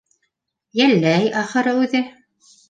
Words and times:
Йәлләй, 0.79 1.29
ахыры, 1.43 1.75
үҙе. 1.83 2.03